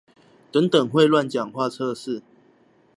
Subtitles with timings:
[0.51, 2.23] 等等會亂講話測試